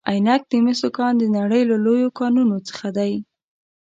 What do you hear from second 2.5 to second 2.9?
څخه